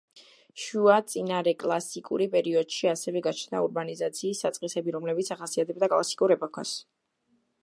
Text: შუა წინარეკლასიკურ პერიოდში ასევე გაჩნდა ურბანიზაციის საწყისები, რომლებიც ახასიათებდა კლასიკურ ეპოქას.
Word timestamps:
შუა 0.61 0.95
წინარეკლასიკურ 1.11 2.23
პერიოდში 2.37 2.89
ასევე 2.93 3.23
გაჩნდა 3.29 3.63
ურბანიზაციის 3.69 4.43
საწყისები, 4.47 4.97
რომლებიც 4.99 5.31
ახასიათებდა 5.37 5.95
კლასიკურ 5.95 6.39
ეპოქას. 6.39 6.79